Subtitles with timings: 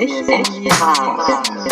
[0.00, 1.69] 没时间吃。